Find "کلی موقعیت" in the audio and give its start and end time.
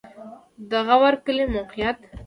1.25-1.97